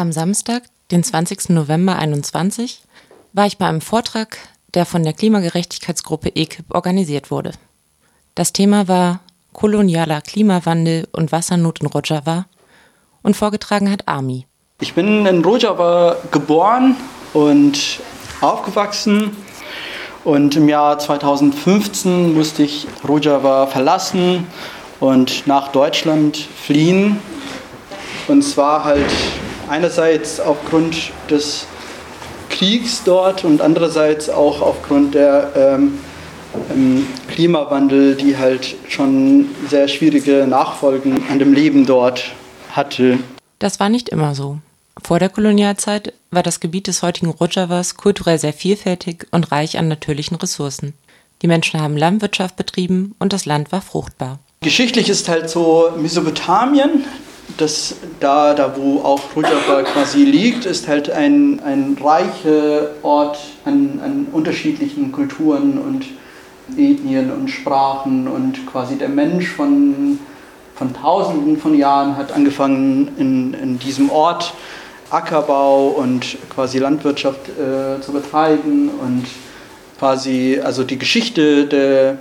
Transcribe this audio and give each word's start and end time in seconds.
Am 0.00 0.12
Samstag, 0.12 0.62
den 0.90 1.04
20. 1.04 1.50
November 1.50 1.92
2021, 1.92 2.80
war 3.34 3.44
ich 3.44 3.58
bei 3.58 3.66
einem 3.66 3.82
Vortrag, 3.82 4.38
der 4.72 4.86
von 4.86 5.02
der 5.02 5.12
Klimagerechtigkeitsgruppe 5.12 6.30
EKIP 6.34 6.74
organisiert 6.74 7.30
wurde. 7.30 7.52
Das 8.34 8.54
Thema 8.54 8.88
war 8.88 9.20
kolonialer 9.52 10.22
Klimawandel 10.22 11.06
und 11.12 11.32
Wassernot 11.32 11.82
in 11.82 11.88
Rojava 11.88 12.46
und 13.22 13.36
vorgetragen 13.36 13.90
hat 13.90 14.08
Ami. 14.08 14.46
Ich 14.80 14.94
bin 14.94 15.26
in 15.26 15.44
Rojava 15.44 16.16
geboren 16.30 16.96
und 17.34 18.00
aufgewachsen 18.40 19.36
und 20.24 20.56
im 20.56 20.70
Jahr 20.70 20.98
2015 20.98 22.32
musste 22.32 22.62
ich 22.62 22.86
Rojava 23.06 23.66
verlassen 23.66 24.46
und 24.98 25.46
nach 25.46 25.68
Deutschland 25.68 26.38
fliehen. 26.38 27.18
Und 28.28 28.40
zwar 28.40 28.84
halt 28.84 29.12
einerseits 29.70 30.40
aufgrund 30.40 31.12
des 31.30 31.66
Kriegs 32.50 33.02
dort 33.04 33.44
und 33.44 33.62
andererseits 33.62 34.28
auch 34.28 34.60
aufgrund 34.60 35.14
der 35.14 35.52
ähm, 35.54 35.98
ähm, 36.70 37.06
Klimawandel, 37.28 38.16
die 38.16 38.36
halt 38.36 38.74
schon 38.88 39.46
sehr 39.68 39.88
schwierige 39.88 40.46
Nachfolgen 40.48 41.22
an 41.30 41.38
dem 41.38 41.52
Leben 41.52 41.86
dort 41.86 42.32
hatte. 42.72 43.18
Das 43.60 43.78
war 43.78 43.88
nicht 43.88 44.08
immer 44.08 44.34
so. 44.34 44.58
Vor 45.02 45.18
der 45.18 45.28
Kolonialzeit 45.28 46.12
war 46.30 46.42
das 46.42 46.60
Gebiet 46.60 46.88
des 46.88 47.02
heutigen 47.02 47.30
Rojavas 47.30 47.96
kulturell 47.96 48.38
sehr 48.38 48.52
vielfältig 48.52 49.26
und 49.30 49.52
reich 49.52 49.78
an 49.78 49.88
natürlichen 49.88 50.36
Ressourcen. 50.36 50.94
Die 51.42 51.46
Menschen 51.46 51.80
haben 51.80 51.96
Landwirtschaft 51.96 52.56
betrieben 52.56 53.14
und 53.18 53.32
das 53.32 53.46
Land 53.46 53.72
war 53.72 53.80
fruchtbar. 53.80 54.40
Geschichtlich 54.60 55.08
ist 55.08 55.28
halt 55.28 55.48
so 55.48 55.90
Mesopotamien, 55.96 57.04
das 57.56 57.96
da, 58.20 58.54
da 58.54 58.76
wo 58.76 59.00
auch 59.00 59.20
Rojava 59.34 59.82
quasi 59.82 60.24
liegt, 60.24 60.66
ist 60.66 60.88
halt 60.88 61.10
ein, 61.10 61.60
ein 61.64 61.96
reicher 62.00 62.90
Ort 63.02 63.38
an, 63.64 64.00
an 64.02 64.26
unterschiedlichen 64.32 65.12
Kulturen 65.12 65.78
und 65.78 66.06
Ethnien 66.76 67.30
und 67.32 67.48
Sprachen 67.48 68.28
und 68.28 68.66
quasi 68.66 68.96
der 68.96 69.08
Mensch 69.08 69.48
von, 69.48 70.18
von 70.74 70.94
Tausenden 70.94 71.58
von 71.58 71.74
Jahren 71.76 72.16
hat 72.16 72.32
angefangen 72.32 73.08
in, 73.18 73.54
in 73.54 73.78
diesem 73.78 74.10
Ort 74.10 74.54
Ackerbau 75.10 75.88
und 75.88 76.36
quasi 76.54 76.78
Landwirtschaft 76.78 77.48
äh, 77.48 78.00
zu 78.00 78.12
betreiben 78.12 78.90
und 78.90 79.26
quasi, 79.98 80.60
also 80.62 80.84
die 80.84 80.98
Geschichte 80.98 81.66
der, 81.66 82.18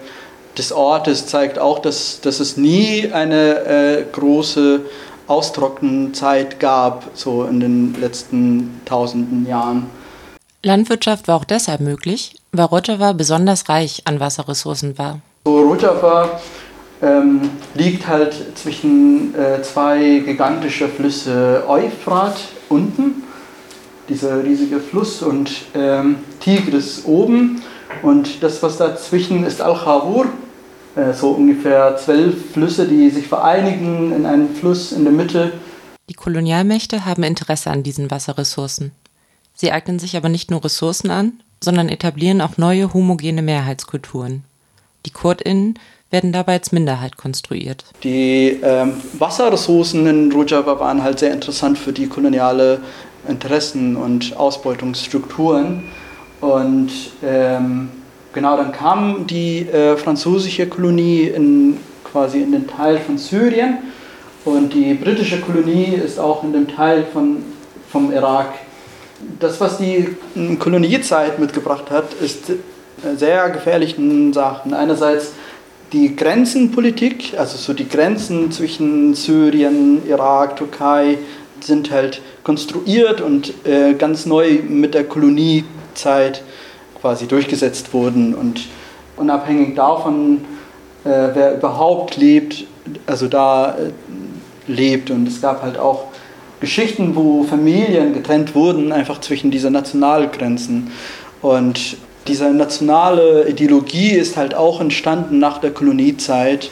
des 0.58 0.72
Ortes 0.72 1.28
zeigt 1.28 1.60
auch, 1.60 1.80
dass, 1.80 2.20
dass 2.22 2.40
es 2.40 2.58
nie 2.58 3.10
eine 3.12 3.66
äh, 3.66 4.06
große 4.12 4.82
Austrocknenzeit 5.30 6.60
gab, 6.60 7.12
so 7.14 7.44
in 7.44 7.60
den 7.60 7.96
letzten 8.00 8.82
tausenden 8.86 9.48
Jahren. 9.48 9.88
Landwirtschaft 10.64 11.28
war 11.28 11.38
auch 11.38 11.46
deshalb 11.46 11.80
möglich, 11.80 12.36
weil 12.52 12.66
Rojava 12.66 13.14
besonders 13.14 13.70
reich 13.70 14.02
an 14.06 14.20
Wasserressourcen 14.20 14.98
war. 14.98 15.20
So, 15.46 15.62
Rojava 15.62 16.42
ähm, 17.02 17.50
liegt 17.76 18.08
halt 18.08 18.36
zwischen 18.58 19.34
äh, 19.36 19.62
zwei 19.62 20.22
gigantische 20.26 20.90
Flüsse, 20.90 21.64
Euphrat 21.68 22.36
unten, 22.68 23.24
dieser 24.10 24.44
riesige 24.44 24.80
Fluss, 24.80 25.22
und 25.22 25.50
ähm, 25.76 26.18
Tigris 26.42 27.06
oben. 27.06 27.62
Und 28.02 28.44
das, 28.44 28.62
was 28.62 28.78
dazwischen 28.78 29.46
ist 29.46 29.62
Al-Khawur, 29.62 30.26
so 31.14 31.30
ungefähr 31.30 31.98
zwölf 31.98 32.52
Flüsse, 32.52 32.88
die 32.88 33.10
sich 33.10 33.28
vereinigen 33.28 34.12
in 34.14 34.26
einem 34.26 34.56
Fluss 34.56 34.92
in 34.92 35.04
der 35.04 35.14
Mitte. 35.14 35.54
Die 36.10 36.16
Kolonialmächte 36.16 37.06
haben 37.06 37.24
Interesse 37.24 37.70
an 37.70 37.84
diesen 37.84 38.10
Wasserressourcen. 38.10 38.92
Sie 39.54 39.72
eignen 39.72 40.00
sich 40.00 40.18
aber 40.18 40.30
nicht 40.30 40.52
nur 40.52 40.64
Ressourcen 40.64 41.12
an, 41.12 41.34
sondern 41.64 41.90
etablieren 41.90 42.42
auch 42.42 42.58
neue 42.58 42.94
homogene 42.94 43.42
Mehrheitskulturen. 43.42 44.44
Die 45.06 45.12
KurdInnen 45.12 45.78
werden 46.10 46.32
dabei 46.32 46.54
als 46.54 46.72
Minderheit 46.72 47.18
konstruiert. 47.18 47.86
Die 48.04 48.60
ähm, 48.64 48.94
Wasserressourcen 49.18 50.08
in 50.08 50.32
Rojava 50.32 50.80
waren 50.80 51.04
halt 51.04 51.20
sehr 51.20 51.32
interessant 51.32 51.78
für 51.78 51.94
die 51.94 52.08
koloniale 52.08 52.82
Interessen 53.28 53.96
und 53.96 54.36
Ausbeutungsstrukturen. 54.36 55.84
Und 56.42 56.92
ähm, 57.22 57.90
genau, 58.34 58.58
dann 58.58 58.72
kam 58.72 59.28
die 59.28 59.68
äh, 59.68 59.98
französische 59.98 60.68
Kolonie 60.68 61.24
in, 61.24 61.78
quasi 62.04 62.42
in 62.42 62.52
den 62.52 62.68
Teil 62.68 63.00
von 63.00 63.18
Syrien 63.18 63.78
und 64.46 64.74
die 64.74 64.94
britische 64.94 65.40
Kolonie 65.42 65.96
ist 65.96 66.20
auch 66.20 66.44
in 66.44 66.54
dem 66.54 66.68
Teil 66.68 67.06
von, 67.12 67.44
vom 67.92 68.12
Irak 68.12 68.54
das, 69.40 69.60
was 69.60 69.78
die 69.78 70.16
Koloniezeit 70.60 71.40
mitgebracht 71.40 71.92
hat, 71.92 72.14
ist 72.14 72.50
äh, 72.50 72.56
sehr 73.16 73.50
gefährlichen 73.50 74.34
Sachen. 74.34 74.74
Einerseits 74.74 75.34
die 75.92 76.16
Grenzenpolitik, 76.16 77.34
also 77.38 77.58
so 77.58 77.74
die 77.74 77.88
Grenzen 77.88 78.52
zwischen 78.52 79.16
Syrien, 79.16 80.08
Irak, 80.08 80.56
Türkei 80.58 81.18
sind 81.62 81.92
halt 81.92 82.22
konstruiert 82.44 83.22
und 83.22 83.54
äh, 83.66 83.94
ganz 83.94 84.26
neu 84.26 84.60
mit 84.68 84.94
der 84.94 85.04
Koloniezeit 85.04 86.44
quasi 87.02 87.28
durchgesetzt 87.28 87.94
wurden 87.94 88.36
und 88.36 88.68
unabhängig 89.18 89.76
davon, 89.76 90.42
äh, 91.04 91.30
wer 91.34 91.56
überhaupt 91.56 92.18
lebt, 92.18 92.66
also 93.06 93.28
da 93.28 93.78
äh, 93.78 93.92
lebt 94.68 95.12
und 95.12 95.28
es 95.28 95.42
gab 95.42 95.62
halt 95.62 95.78
auch 95.78 96.06
Geschichten, 96.60 97.16
wo 97.16 97.44
Familien 97.44 98.14
getrennt 98.14 98.54
wurden, 98.54 98.92
einfach 98.92 99.22
zwischen 99.22 99.50
diesen 99.50 99.72
Nationalgrenzen. 99.74 100.92
Und 101.42 101.98
diese 102.28 102.50
nationale 102.52 103.48
Ideologie 103.48 104.12
ist 104.12 104.36
halt 104.36 104.54
auch 104.54 104.82
entstanden 104.82 105.40
nach 105.40 105.60
der 105.60 105.72
Koloniezeit, 105.72 106.70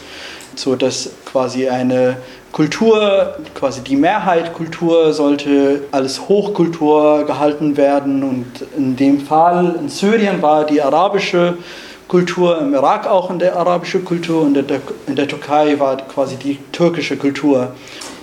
so 0.56 0.76
dass 0.76 1.12
quasi 1.26 1.70
eine 1.70 2.18
Kultur, 2.58 3.36
quasi 3.54 3.82
die 3.82 3.96
Mehrheitkultur 3.96 5.14
sollte 5.14 5.82
als 5.92 6.28
Hochkultur 6.28 7.24
gehalten 7.28 7.78
werden 7.78 8.24
und 8.24 8.46
in 8.76 8.96
dem 8.96 9.22
Fall 9.22 9.76
in 9.80 9.90
Syrien 9.90 10.42
war 10.42 10.66
die 10.66 10.82
arabische 10.82 11.60
Kultur, 12.08 12.60
im 12.60 12.74
Irak 12.74 13.06
auch 13.06 13.30
in 13.30 13.38
der 13.38 13.56
arabische 13.58 14.00
Kultur 14.00 14.42
und 14.42 14.58
in 14.58 15.16
der 15.16 15.28
Türkei 15.28 15.78
war 15.78 15.98
quasi 15.98 16.36
die 16.38 16.58
türkische 16.72 17.16
Kultur. 17.16 17.76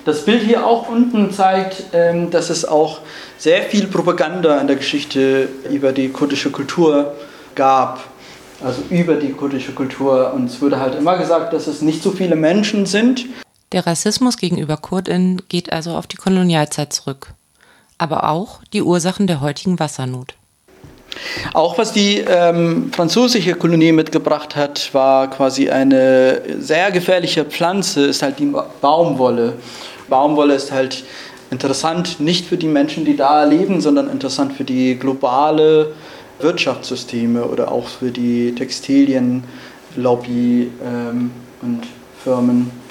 Das 0.04 0.24
Bild 0.24 0.42
hier 0.42 0.66
auch 0.66 0.88
unten 0.88 1.30
zeigt, 1.30 1.84
ähm, 1.92 2.32
dass 2.32 2.50
es 2.50 2.64
auch 2.64 3.02
sehr 3.38 3.62
viel 3.62 3.86
Propaganda 3.86 4.58
in 4.58 4.66
der 4.66 4.74
Geschichte 4.74 5.48
über 5.70 5.92
die 5.92 6.08
kurdische 6.08 6.50
Kultur 6.50 7.14
gab. 7.54 8.00
Also 8.64 8.82
über 8.90 9.14
die 9.14 9.30
kurdische 9.30 9.72
Kultur. 9.72 10.32
Und 10.34 10.46
es 10.46 10.60
wurde 10.60 10.80
halt 10.80 10.96
immer 10.96 11.18
gesagt, 11.18 11.52
dass 11.52 11.68
es 11.68 11.82
nicht 11.82 12.02
so 12.02 12.10
viele 12.10 12.34
Menschen 12.34 12.84
sind. 12.84 13.26
Der 13.74 13.86
Rassismus 13.88 14.36
gegenüber 14.36 14.76
Kurdinnen 14.76 15.42
geht 15.48 15.72
also 15.72 15.96
auf 15.96 16.06
die 16.06 16.16
Kolonialzeit 16.16 16.92
zurück. 16.92 17.34
Aber 17.98 18.30
auch 18.30 18.60
die 18.72 18.82
Ursachen 18.82 19.26
der 19.26 19.40
heutigen 19.40 19.80
Wassernot. 19.80 20.36
Auch 21.54 21.76
was 21.76 21.92
die 21.92 22.18
ähm, 22.18 22.92
französische 22.92 23.56
Kolonie 23.56 23.90
mitgebracht 23.90 24.54
hat, 24.54 24.94
war 24.94 25.28
quasi 25.28 25.70
eine 25.70 26.42
sehr 26.60 26.92
gefährliche 26.92 27.44
Pflanze, 27.44 28.06
ist 28.06 28.22
halt 28.22 28.38
die 28.38 28.54
Baumwolle. 28.80 29.54
Baumwolle 30.08 30.54
ist 30.54 30.70
halt 30.70 31.02
interessant 31.50 32.20
nicht 32.20 32.46
für 32.46 32.56
die 32.56 32.68
Menschen, 32.68 33.04
die 33.04 33.16
da 33.16 33.42
leben, 33.42 33.80
sondern 33.80 34.08
interessant 34.08 34.52
für 34.52 34.62
die 34.62 34.96
globale 34.96 35.94
Wirtschaftssysteme 36.38 37.44
oder 37.44 37.72
auch 37.72 37.88
für 37.88 38.12
die 38.12 38.54
Textilienlobby 38.54 40.70
ähm, 40.80 41.32
und 41.60 41.82
Firmen. 42.22 42.83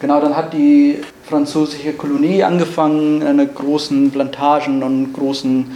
Genau, 0.00 0.20
dann 0.20 0.36
hat 0.36 0.52
die 0.52 1.00
französische 1.24 1.92
Kolonie 1.92 2.42
angefangen, 2.42 3.22
eine 3.22 3.46
großen 3.46 4.10
Plantagen 4.10 4.82
und 4.82 5.12
großen 5.12 5.70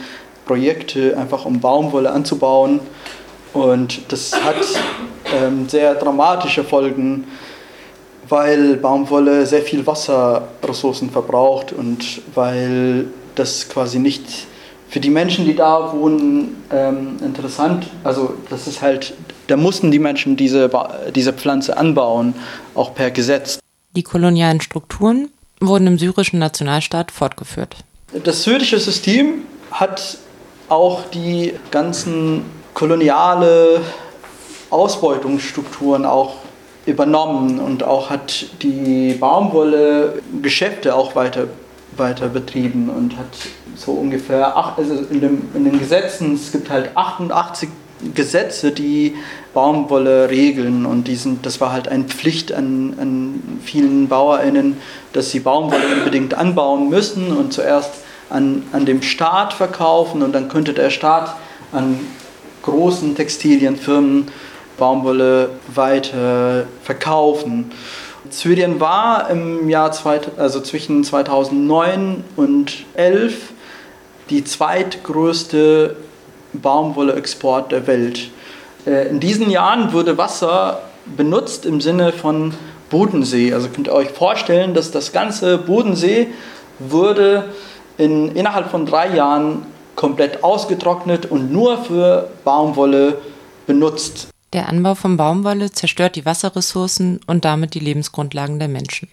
Projekte 0.46 1.16
einfach 1.16 1.44
um 1.44 1.60
Baumwolle 1.60 2.10
anzubauen. 2.10 2.80
Und 3.52 4.00
das 4.10 4.34
hat 4.44 4.56
ähm, 5.32 5.68
sehr 5.68 5.94
dramatische 5.94 6.64
Folgen 6.64 7.24
weil 8.28 8.76
Baumwolle 8.76 9.46
sehr 9.46 9.62
viel 9.62 9.86
Wasserressourcen 9.86 11.10
verbraucht 11.10 11.72
und 11.72 12.22
weil 12.34 13.06
das 13.34 13.68
quasi 13.68 13.98
nicht 13.98 14.46
für 14.88 15.00
die 15.00 15.10
Menschen, 15.10 15.44
die 15.44 15.56
da 15.56 15.92
wohnen, 15.92 16.62
ähm, 16.70 17.16
interessant. 17.24 17.86
Also 18.04 18.34
das 18.48 18.66
ist 18.66 18.80
halt, 18.80 19.14
da 19.48 19.56
mussten 19.56 19.90
die 19.90 19.98
Menschen 19.98 20.36
diese, 20.36 20.70
diese 21.14 21.32
Pflanze 21.32 21.76
anbauen, 21.76 22.34
auch 22.74 22.94
per 22.94 23.10
Gesetz. 23.10 23.58
Die 23.96 24.02
kolonialen 24.02 24.60
Strukturen 24.60 25.30
wurden 25.60 25.86
im 25.86 25.98
syrischen 25.98 26.38
Nationalstaat 26.38 27.10
fortgeführt. 27.10 27.76
Das 28.24 28.42
syrische 28.42 28.78
System 28.78 29.42
hat 29.70 30.18
auch 30.68 31.02
die 31.12 31.54
ganzen 31.70 32.44
koloniale 32.74 33.80
Ausbeutungsstrukturen 34.70 36.04
auch 36.04 36.34
übernommen 36.86 37.60
und 37.60 37.82
auch 37.82 38.10
hat 38.10 38.46
die 38.62 39.14
Baumwolle 39.14 40.20
Geschäfte 40.42 40.94
auch 40.94 41.14
weiter 41.14 41.48
weiter 41.96 42.28
betrieben 42.28 42.88
und 42.88 43.16
hat 43.16 43.26
so 43.76 43.92
ungefähr, 43.92 44.56
acht, 44.56 44.78
also 44.78 44.94
in, 45.10 45.20
dem, 45.20 45.48
in 45.54 45.64
den 45.64 45.78
Gesetzen, 45.78 46.34
es 46.34 46.52
gibt 46.52 46.70
halt 46.70 46.96
88 46.96 47.68
Gesetze, 48.14 48.72
die 48.72 49.14
Baumwolle 49.54 50.28
regeln 50.28 50.84
und 50.84 51.08
die 51.08 51.16
sind, 51.16 51.46
das 51.46 51.60
war 51.60 51.72
halt 51.72 51.88
eine 51.88 52.04
Pflicht 52.04 52.52
an, 52.52 52.94
an 53.00 53.60
vielen 53.64 54.08
BauerInnen, 54.08 54.76
dass 55.12 55.30
sie 55.30 55.40
Baumwolle 55.40 55.84
unbedingt 55.98 56.34
anbauen 56.34 56.90
müssen 56.90 57.32
und 57.32 57.52
zuerst 57.52 57.92
an, 58.30 58.64
an 58.72 58.84
dem 58.84 59.02
Staat 59.02 59.52
verkaufen 59.52 60.22
und 60.22 60.32
dann 60.32 60.48
könnte 60.48 60.72
der 60.72 60.90
Staat 60.90 61.36
an 61.72 62.00
großen 62.62 63.14
Textilienfirmen 63.14 64.28
Baumwolle 64.76 65.50
weiter 65.72 66.66
verkaufen. 66.82 67.70
Syrien 68.30 68.80
war 68.80 69.30
im 69.30 69.68
Jahr 69.68 69.92
zwei, 69.92 70.20
also 70.36 70.60
zwischen 70.60 71.04
2009 71.04 72.24
und 72.36 72.70
2011 72.94 73.52
die 74.30 74.42
zweitgrößte 74.42 75.96
Baumwolle-Export 76.54 77.72
der 77.72 77.86
Welt. 77.86 78.30
Äh, 78.86 79.08
in 79.08 79.20
diesen 79.20 79.50
Jahren 79.50 79.92
wurde 79.92 80.18
Wasser 80.18 80.80
benutzt 81.16 81.66
im 81.66 81.80
Sinne 81.80 82.12
von 82.12 82.54
Bodensee. 82.90 83.52
Also 83.52 83.68
könnt 83.68 83.88
ihr 83.88 83.94
euch 83.94 84.10
vorstellen, 84.10 84.74
dass 84.74 84.90
das 84.90 85.12
ganze 85.12 85.58
Bodensee 85.58 86.28
wurde 86.78 87.46
in, 87.98 88.34
innerhalb 88.34 88.70
von 88.70 88.86
drei 88.86 89.14
Jahren 89.14 89.66
komplett 89.96 90.42
ausgetrocknet 90.42 91.26
und 91.26 91.52
nur 91.52 91.78
für 91.78 92.28
Baumwolle 92.44 93.18
benutzt. 93.66 94.28
Der 94.52 94.68
Anbau 94.68 94.94
von 94.94 95.16
Baumwolle 95.16 95.72
zerstört 95.72 96.16
die 96.16 96.24
Wasserressourcen 96.24 97.20
und 97.26 97.44
damit 97.44 97.74
die 97.74 97.80
Lebensgrundlagen 97.80 98.58
der 98.58 98.68
Menschen. 98.68 99.08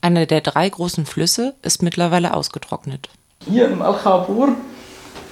Einer 0.00 0.26
der 0.26 0.40
drei 0.40 0.68
großen 0.68 1.06
Flüsse 1.06 1.54
ist 1.62 1.82
mittlerweile 1.82 2.34
ausgetrocknet. 2.34 3.08
Hier 3.48 3.68
im 3.68 3.82
Al-Khabur, 3.82 4.48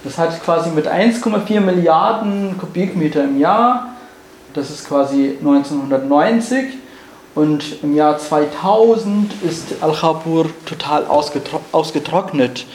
das 0.04 0.18
hat 0.18 0.42
quasi 0.42 0.70
mit 0.70 0.88
1,4 0.88 1.60
Milliarden 1.60 2.56
Kubikmeter 2.58 3.24
im 3.24 3.38
Jahr, 3.38 3.94
das 4.54 4.70
ist 4.70 4.88
quasi 4.88 5.36
1990 5.40 6.78
und 7.34 7.82
im 7.82 7.94
Jahr 7.94 8.18
2000 8.18 9.32
ist 9.42 9.82
Al-Khabur 9.82 10.46
total 10.66 11.06
ausgetro 11.06 11.60
ausgetrocknet. 11.72 12.66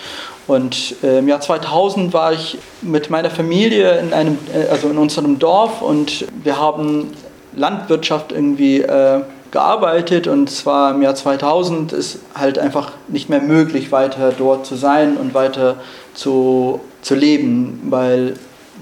Und 0.48 0.96
äh, 1.04 1.20
im 1.20 1.28
Jahr 1.28 1.42
2000 1.42 2.14
war 2.14 2.32
ich 2.32 2.60
mit 2.82 3.10
meiner 3.10 3.32
Familie 3.32 3.98
in 3.98 4.14
einem, 4.14 4.38
äh, 4.54 4.70
also 4.70 4.90
in 4.90 4.98
unserem 4.98 5.40
Dorf 5.40 5.82
und 5.82 6.26
wir 6.44 6.58
haben 6.58 7.12
Landwirtschaft 7.56 8.32
irgendwie 8.32 8.82
äh, 8.82 9.22
gearbeitet 9.56 10.28
und 10.28 10.50
zwar 10.50 10.94
im 10.94 11.02
Jahr 11.02 11.16
2000 11.16 11.94
ist 11.94 12.20
halt 12.36 12.60
einfach 12.60 12.92
nicht 13.08 13.30
mehr 13.30 13.40
möglich, 13.40 13.90
weiter 13.90 14.34
dort 14.38 14.66
zu 14.66 14.76
sein 14.76 15.16
und 15.16 15.34
weiter 15.34 15.78
zu, 16.14 16.82
zu 17.02 17.16
leben, 17.16 17.80
weil 17.86 18.34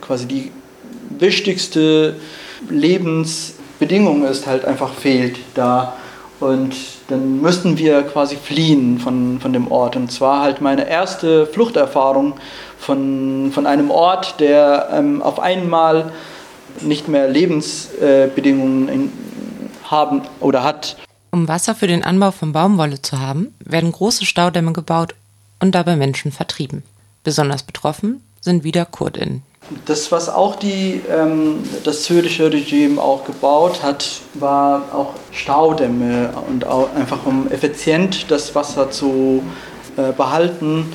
quasi 0.01 0.25
die 0.25 0.51
wichtigste 1.19 2.15
Lebensbedingung 2.71 4.25
ist 4.25 4.47
halt 4.47 4.65
einfach 4.65 4.91
fehlt 4.91 5.37
da. 5.53 5.93
Und 6.39 6.73
dann 7.07 7.39
müssten 7.39 7.77
wir 7.77 8.01
quasi 8.01 8.35
fliehen 8.35 8.97
von, 8.97 9.39
von 9.39 9.53
dem 9.53 9.71
Ort. 9.71 9.95
Und 9.95 10.11
zwar 10.11 10.41
halt 10.41 10.59
meine 10.59 10.89
erste 10.89 11.45
Fluchterfahrung 11.45 12.33
von, 12.79 13.51
von 13.53 13.67
einem 13.67 13.91
Ort, 13.91 14.39
der 14.39 14.89
ähm, 14.91 15.21
auf 15.21 15.39
einmal 15.39 16.11
nicht 16.81 17.07
mehr 17.07 17.29
Lebensbedingungen 17.29 18.89
in, 18.89 19.11
haben 19.93 20.23
oder 20.39 20.63
hat. 20.63 20.97
Um 21.31 21.47
Wasser 21.47 21.73
für 21.75 21.87
den 21.87 22.03
Anbau 22.03 22.31
von 22.31 22.51
Baumwolle 22.51 23.01
zu 23.01 23.19
haben, 23.19 23.55
werden 23.59 23.91
große 23.91 24.25
Staudämme 24.25 24.73
gebaut 24.73 25.15
und 25.59 25.73
dabei 25.73 25.95
Menschen 25.95 26.31
vertrieben. 26.31 26.83
Besonders 27.23 27.63
betroffen 27.63 28.21
sind 28.41 28.63
wieder 28.63 28.85
KurdInnen. 28.85 29.43
Das, 29.85 30.11
was 30.11 30.27
auch 30.27 30.57
die, 30.57 31.01
ähm, 31.09 31.63
das 31.85 32.03
syrische 32.03 32.51
Regime 32.51 33.01
auch 33.01 33.23
gebaut 33.23 33.81
hat, 33.81 34.19
war 34.33 34.83
auch 34.93 35.13
Staudämme 35.31 36.33
und 36.49 36.65
auch 36.67 36.93
einfach 36.95 37.25
um 37.25 37.49
effizient 37.49 38.29
das 38.29 38.53
Wasser 38.55 38.91
zu 38.91 39.41
äh, 39.95 40.11
behalten, 40.11 40.91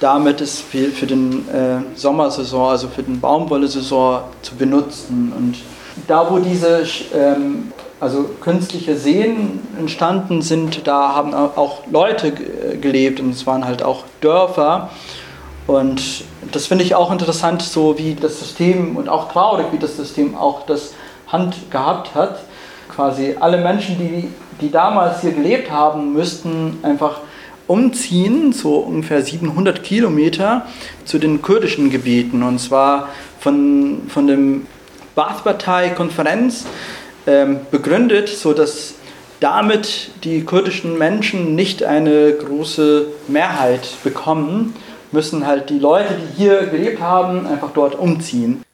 damit 0.00 0.40
es 0.42 0.60
für, 0.60 0.90
für 0.90 1.06
den 1.06 1.48
äh, 1.48 1.80
Sommersaison, 1.94 2.70
also 2.70 2.88
für 2.88 3.02
den 3.02 3.18
Baumwolle-Saison 3.18 4.24
zu 4.42 4.56
benutzen. 4.56 5.32
Und 5.34 5.56
da, 6.06 6.30
wo 6.30 6.38
diese 6.38 6.84
ähm, 7.14 7.72
also 8.02 8.24
künstliche 8.40 8.96
Seen 8.96 9.60
entstanden 9.78 10.42
sind, 10.42 10.88
da 10.88 11.14
haben 11.14 11.32
auch 11.32 11.86
Leute 11.88 12.32
gelebt 12.32 13.20
und 13.20 13.30
es 13.30 13.46
waren 13.46 13.64
halt 13.64 13.84
auch 13.84 14.02
Dörfer. 14.20 14.90
Und 15.68 16.24
das 16.50 16.66
finde 16.66 16.82
ich 16.82 16.96
auch 16.96 17.12
interessant, 17.12 17.62
so 17.62 17.96
wie 17.98 18.16
das 18.16 18.40
System 18.40 18.96
und 18.96 19.08
auch 19.08 19.30
traurig, 19.30 19.66
wie 19.70 19.78
das 19.78 19.96
System 19.96 20.36
auch 20.36 20.66
das 20.66 20.94
Hand 21.28 21.70
gehabt 21.70 22.16
hat. 22.16 22.40
Quasi 22.88 23.36
alle 23.38 23.58
Menschen, 23.58 23.96
die, 23.96 24.28
die 24.60 24.72
damals 24.72 25.20
hier 25.20 25.30
gelebt 25.30 25.70
haben, 25.70 26.12
müssten 26.12 26.80
einfach 26.82 27.20
umziehen, 27.68 28.52
so 28.52 28.78
ungefähr 28.78 29.22
700 29.22 29.84
Kilometer 29.84 30.66
zu 31.04 31.20
den 31.20 31.40
kurdischen 31.40 31.88
Gebieten. 31.90 32.42
Und 32.42 32.58
zwar 32.58 33.10
von, 33.38 34.02
von 34.08 34.26
dem 34.26 34.66
Baath-Partei-Konferenz 35.14 36.66
ähm, 37.26 37.60
begründet, 37.70 38.28
sodass 38.28 38.94
damit 39.40 40.10
die 40.24 40.44
kurdischen 40.44 40.98
Menschen 40.98 41.54
nicht 41.54 41.82
eine 41.82 42.32
große 42.32 43.06
Mehrheit 43.28 43.88
bekommen 44.04 44.74
müssen 45.12 45.46
halt 45.46 45.70
die 45.70 45.78
Leute, 45.78 46.14
die 46.14 46.42
hier 46.42 46.66
gelebt 46.66 47.00
haben, 47.00 47.46
einfach 47.46 47.70
dort 47.72 47.94
umziehen. 47.94 48.64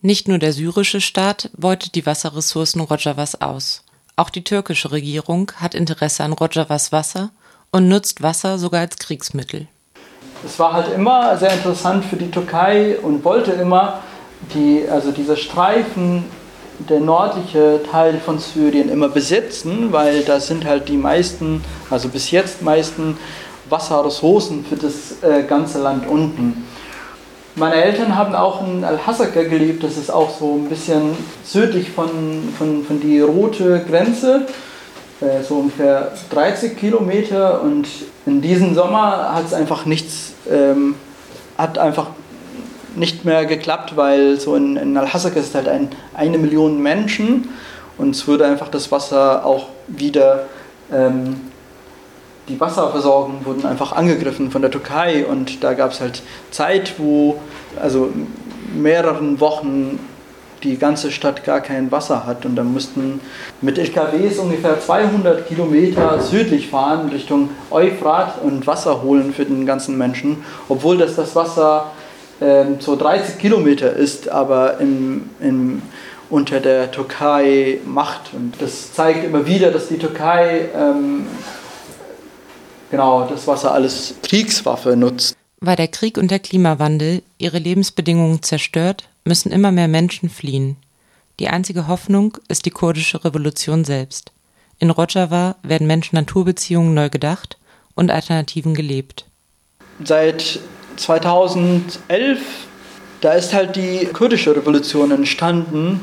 Nicht 0.00 0.28
nur 0.28 0.38
der 0.38 0.52
syrische 0.52 1.00
Staat 1.00 1.50
beutet 1.56 1.94
die 1.94 2.06
Wasserressourcen 2.06 2.80
Rojavas 2.80 3.40
aus. 3.40 3.82
Auch 4.16 4.30
die 4.30 4.44
türkische 4.44 4.92
Regierung 4.92 5.50
hat 5.56 5.74
Interesse 5.74 6.24
an 6.24 6.32
Rojavas 6.32 6.92
Wasser 6.92 7.30
und 7.70 7.88
nutzt 7.88 8.22
Wasser 8.22 8.58
sogar 8.58 8.80
als 8.82 8.96
Kriegsmittel. 8.96 9.66
Es 10.44 10.58
war 10.58 10.72
halt 10.72 10.92
immer 10.94 11.36
sehr 11.36 11.52
interessant 11.52 12.04
für 12.04 12.16
die 12.16 12.30
Türkei 12.30 12.96
und 12.98 13.24
wollte 13.24 13.52
immer 13.52 14.00
die, 14.54 14.84
also 14.88 15.10
diese 15.10 15.36
Streifen, 15.36 16.24
der 16.78 17.00
nördliche 17.00 17.80
Teil 17.90 18.20
von 18.24 18.38
Syrien 18.38 18.88
immer 18.88 19.08
besitzen, 19.08 19.92
weil 19.92 20.22
da 20.22 20.40
sind 20.40 20.64
halt 20.64 20.88
die 20.88 20.96
meisten, 20.96 21.62
also 21.90 22.08
bis 22.08 22.30
jetzt 22.30 22.62
meisten 22.62 23.16
Wasserressourcen 23.68 24.64
für 24.64 24.76
das 24.76 25.22
äh, 25.22 25.42
ganze 25.42 25.80
Land 25.80 26.06
unten. 26.06 26.64
Meine 27.56 27.74
Eltern 27.74 28.16
haben 28.16 28.34
auch 28.36 28.64
in 28.64 28.84
Al-Hasaka 28.84 29.42
gelebt, 29.42 29.82
das 29.82 29.96
ist 29.96 30.10
auch 30.10 30.30
so 30.38 30.54
ein 30.54 30.68
bisschen 30.68 31.16
südlich 31.44 31.90
von, 31.90 32.08
von, 32.56 32.84
von 32.84 33.00
die 33.00 33.20
rote 33.20 33.84
Grenze, 33.84 34.46
äh, 35.20 35.42
so 35.42 35.56
ungefähr 35.56 36.12
30 36.30 36.76
Kilometer. 36.76 37.60
Und 37.62 37.88
in 38.26 38.40
diesem 38.40 38.76
Sommer 38.76 39.34
hat 39.34 39.46
es 39.46 39.54
einfach 39.54 39.86
nichts, 39.86 40.34
ähm, 40.48 40.94
hat 41.56 41.78
einfach 41.78 42.10
nicht 42.96 43.24
mehr 43.24 43.46
geklappt, 43.46 43.96
weil 43.96 44.38
so 44.40 44.54
in, 44.54 44.76
in 44.76 44.96
Al-Hasaka 44.96 45.38
ist 45.40 45.54
halt 45.54 45.68
ein, 45.68 45.88
eine 46.14 46.38
Million 46.38 46.82
Menschen 46.82 47.48
und 47.96 48.10
es 48.10 48.26
würde 48.26 48.46
einfach 48.46 48.68
das 48.68 48.90
Wasser 48.90 49.44
auch 49.44 49.66
wieder 49.88 50.46
ähm, 50.92 51.40
die 52.48 52.58
Wasserversorgung 52.58 53.44
wurden 53.44 53.66
einfach 53.66 53.92
angegriffen 53.92 54.50
von 54.50 54.62
der 54.62 54.70
Türkei 54.70 55.26
und 55.26 55.62
da 55.62 55.74
gab 55.74 55.92
es 55.92 56.00
halt 56.00 56.22
Zeit, 56.50 56.94
wo 56.98 57.38
also 57.80 58.10
mehreren 58.74 59.38
Wochen 59.40 59.98
die 60.62 60.76
ganze 60.76 61.12
Stadt 61.12 61.44
gar 61.44 61.60
kein 61.60 61.92
Wasser 61.92 62.26
hat 62.26 62.44
und 62.44 62.56
dann 62.56 62.72
mussten 62.72 63.20
mit 63.60 63.78
LKWs 63.78 64.38
ungefähr 64.38 64.80
200 64.80 65.46
Kilometer 65.46 66.20
südlich 66.20 66.68
fahren 66.68 67.10
Richtung 67.10 67.50
Euphrat 67.70 68.42
und 68.42 68.66
Wasser 68.66 69.02
holen 69.02 69.32
für 69.32 69.44
den 69.44 69.66
ganzen 69.66 69.96
Menschen, 69.96 70.42
obwohl 70.68 70.98
das 70.98 71.14
das 71.14 71.36
Wasser 71.36 71.92
so 72.40 72.96
30 72.96 73.38
Kilometer 73.38 73.92
ist, 73.92 74.28
aber 74.28 74.78
im, 74.78 75.30
im, 75.40 75.82
unter 76.30 76.60
der 76.60 76.90
Türkei 76.90 77.78
Macht 77.84 78.32
und 78.32 78.54
das 78.60 78.92
zeigt 78.92 79.24
immer 79.24 79.46
wieder, 79.46 79.70
dass 79.70 79.88
die 79.88 79.98
Türkei 79.98 80.68
ähm, 80.74 81.26
genau 82.90 83.26
das 83.26 83.46
Wasser 83.46 83.72
alles 83.72 84.14
Kriegswaffe 84.22 84.96
nutzt. 84.96 85.34
Weil 85.60 85.76
der 85.76 85.88
Krieg 85.88 86.18
und 86.18 86.30
der 86.30 86.38
Klimawandel 86.38 87.22
ihre 87.38 87.58
Lebensbedingungen 87.58 88.42
zerstört, 88.42 89.08
müssen 89.24 89.50
immer 89.50 89.72
mehr 89.72 89.88
Menschen 89.88 90.30
fliehen. 90.30 90.76
Die 91.40 91.48
einzige 91.48 91.88
Hoffnung 91.88 92.36
ist 92.48 92.66
die 92.66 92.70
kurdische 92.70 93.24
Revolution 93.24 93.84
selbst. 93.84 94.32
In 94.78 94.90
Rojava 94.90 95.56
werden 95.62 95.86
Mensch-Natur-Beziehungen 95.86 96.94
neu 96.94 97.10
gedacht 97.10 97.58
und 97.94 98.10
Alternativen 98.10 98.74
gelebt. 98.74 99.24
Seit 100.04 100.60
2011, 100.98 102.38
da 103.20 103.32
ist 103.32 103.52
halt 103.52 103.76
die 103.76 104.06
kurdische 104.06 104.54
Revolution 104.54 105.10
entstanden. 105.10 106.00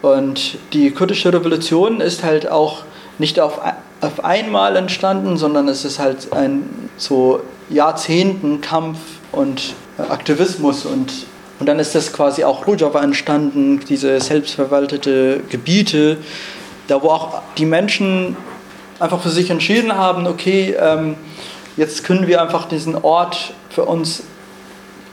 Und 0.00 0.58
die 0.72 0.90
kurdische 0.90 1.32
Revolution 1.32 2.00
ist 2.00 2.24
halt 2.24 2.50
auch 2.50 2.84
nicht 3.18 3.38
auf 3.38 3.60
auf 4.02 4.24
einmal 4.24 4.76
entstanden, 4.76 5.36
sondern 5.36 5.68
es 5.68 5.84
ist 5.84 5.98
halt 6.00 6.32
ein 6.32 6.90
so 6.96 7.40
Jahrzehnten 7.70 8.60
Kampf 8.60 8.98
und 9.30 9.74
Aktivismus 9.96 10.84
und, 10.84 11.26
und 11.60 11.66
dann 11.66 11.78
ist 11.78 11.94
das 11.94 12.12
quasi 12.12 12.42
auch 12.42 12.66
Rojava 12.66 13.00
entstanden, 13.02 13.80
diese 13.88 14.20
selbstverwaltete 14.20 15.42
Gebiete, 15.48 16.16
da 16.88 17.00
wo 17.00 17.10
auch 17.10 17.42
die 17.56 17.64
Menschen 17.64 18.36
einfach 18.98 19.22
für 19.22 19.30
sich 19.30 19.50
entschieden 19.50 19.94
haben, 19.96 20.26
okay, 20.26 20.74
ähm, 20.78 21.14
jetzt 21.76 22.04
können 22.04 22.26
wir 22.26 22.42
einfach 22.42 22.66
diesen 22.66 22.96
Ort 22.96 23.54
für 23.70 23.84
uns 23.84 24.24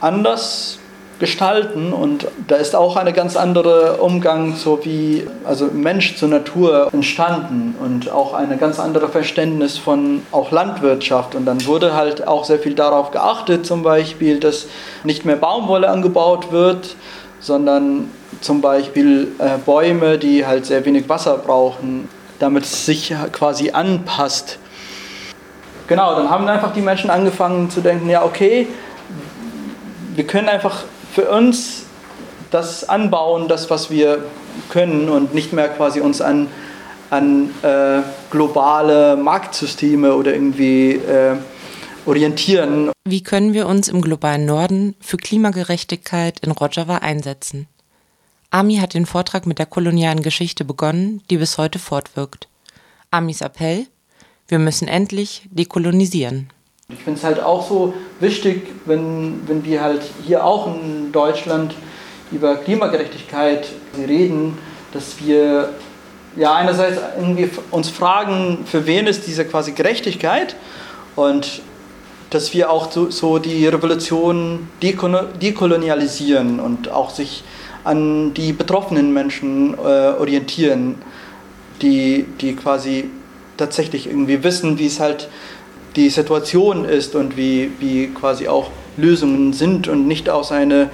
anders 0.00 0.78
gestalten 1.20 1.92
und 1.92 2.26
da 2.48 2.56
ist 2.56 2.74
auch 2.74 2.96
ein 2.96 3.12
ganz 3.12 3.36
anderer 3.36 4.02
Umgang 4.02 4.56
so 4.56 4.80
wie 4.84 5.26
also 5.44 5.66
Mensch 5.66 6.16
zur 6.16 6.30
Natur 6.30 6.88
entstanden 6.94 7.74
und 7.78 8.10
auch 8.10 8.32
ein 8.32 8.58
ganz 8.58 8.80
anderes 8.80 9.10
Verständnis 9.10 9.76
von 9.76 10.22
auch 10.32 10.50
Landwirtschaft 10.50 11.34
und 11.34 11.44
dann 11.44 11.66
wurde 11.66 11.94
halt 11.94 12.26
auch 12.26 12.44
sehr 12.44 12.58
viel 12.58 12.74
darauf 12.74 13.10
geachtet 13.10 13.66
zum 13.66 13.82
Beispiel, 13.82 14.40
dass 14.40 14.66
nicht 15.04 15.26
mehr 15.26 15.36
Baumwolle 15.36 15.90
angebaut 15.90 16.52
wird, 16.52 16.96
sondern 17.38 18.10
zum 18.40 18.62
Beispiel 18.62 19.28
äh, 19.38 19.58
Bäume, 19.64 20.16
die 20.16 20.46
halt 20.46 20.64
sehr 20.64 20.84
wenig 20.86 21.08
Wasser 21.10 21.36
brauchen, 21.36 22.08
damit 22.38 22.64
es 22.64 22.86
sich 22.86 23.14
quasi 23.32 23.70
anpasst. 23.72 24.58
Genau, 25.90 26.14
dann 26.14 26.30
haben 26.30 26.46
einfach 26.46 26.72
die 26.72 26.82
Menschen 26.82 27.10
angefangen 27.10 27.68
zu 27.68 27.80
denken, 27.80 28.08
ja 28.08 28.22
okay, 28.24 28.68
wir 30.14 30.24
können 30.24 30.48
einfach 30.48 30.84
für 31.12 31.28
uns 31.28 31.86
das 32.52 32.88
anbauen, 32.88 33.48
das, 33.48 33.70
was 33.70 33.90
wir 33.90 34.24
können 34.68 35.08
und 35.08 35.34
nicht 35.34 35.52
mehr 35.52 35.68
quasi 35.68 36.00
uns 36.00 36.20
an, 36.20 36.46
an 37.10 37.50
äh, 37.62 38.02
globale 38.30 39.16
Marktsysteme 39.16 40.14
oder 40.14 40.32
irgendwie 40.32 40.92
äh, 40.92 41.34
orientieren. 42.06 42.92
Wie 43.04 43.24
können 43.24 43.52
wir 43.52 43.66
uns 43.66 43.88
im 43.88 44.00
globalen 44.00 44.46
Norden 44.46 44.94
für 45.00 45.16
Klimagerechtigkeit 45.16 46.38
in 46.38 46.52
Rojava 46.52 46.98
einsetzen? 46.98 47.66
Ami 48.50 48.76
hat 48.76 48.94
den 48.94 49.06
Vortrag 49.06 49.44
mit 49.44 49.58
der 49.58 49.66
kolonialen 49.66 50.22
Geschichte 50.22 50.64
begonnen, 50.64 51.20
die 51.30 51.38
bis 51.38 51.58
heute 51.58 51.80
fortwirkt. 51.80 52.46
Amis 53.10 53.40
Appell? 53.40 53.88
Wir 54.50 54.58
müssen 54.58 54.88
endlich 54.88 55.48
dekolonisieren. 55.52 56.48
Ich 56.88 56.98
finde 56.98 57.18
es 57.20 57.24
halt 57.24 57.40
auch 57.40 57.68
so 57.68 57.94
wichtig, 58.18 58.66
wenn, 58.84 59.46
wenn 59.46 59.64
wir 59.64 59.80
halt 59.80 60.02
hier 60.26 60.44
auch 60.44 60.66
in 60.66 61.12
Deutschland 61.12 61.72
über 62.32 62.56
Klimagerechtigkeit 62.56 63.68
reden, 63.96 64.58
dass 64.92 65.24
wir 65.24 65.68
ja 66.34 66.52
einerseits 66.52 67.00
irgendwie 67.16 67.48
uns 67.70 67.90
fragen, 67.90 68.64
für 68.66 68.86
wen 68.86 69.06
ist 69.06 69.28
diese 69.28 69.44
quasi 69.44 69.70
Gerechtigkeit 69.70 70.56
und 71.14 71.62
dass 72.30 72.52
wir 72.52 72.70
auch 72.70 72.90
so, 72.90 73.08
so 73.08 73.38
die 73.38 73.68
Revolution 73.68 74.68
dekolonialisieren 74.82 76.58
und 76.58 76.90
auch 76.90 77.10
sich 77.10 77.44
an 77.84 78.34
die 78.34 78.52
betroffenen 78.52 79.12
Menschen 79.12 79.74
äh, 79.74 79.78
orientieren, 79.78 80.96
die, 81.82 82.26
die 82.40 82.56
quasi 82.56 83.10
tatsächlich 83.60 84.08
irgendwie 84.08 84.42
wissen, 84.42 84.78
wie 84.78 84.86
es 84.86 84.98
halt 84.98 85.28
die 85.94 86.08
Situation 86.08 86.84
ist 86.84 87.14
und 87.14 87.36
wie, 87.36 87.70
wie 87.78 88.08
quasi 88.08 88.48
auch 88.48 88.70
Lösungen 88.96 89.52
sind 89.52 89.86
und 89.86 90.08
nicht 90.08 90.28
aus 90.28 90.50
einer 90.50 90.90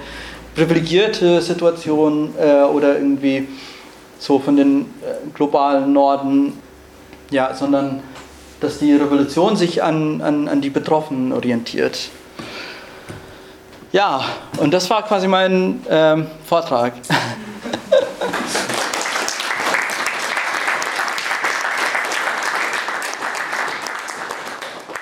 privilegierte 0.55 1.41
Situation 1.41 2.33
äh, 2.39 2.63
oder 2.63 2.95
irgendwie 2.95 3.47
so 4.19 4.39
von 4.39 4.55
den 4.55 4.81
äh, 4.81 4.85
globalen 5.33 5.93
Norden, 5.93 6.53
ja, 7.29 7.53
sondern 7.53 8.01
dass 8.59 8.79
die 8.79 8.93
Revolution 8.93 9.55
sich 9.55 9.83
an, 9.83 10.21
an, 10.21 10.47
an 10.47 10.61
die 10.61 10.71
Betroffenen 10.71 11.31
orientiert. 11.31 12.09
Ja, 13.91 14.21
und 14.57 14.73
das 14.73 14.89
war 14.89 15.03
quasi 15.03 15.27
mein 15.27 15.81
ähm, 15.89 16.27
Vortrag. 16.45 16.93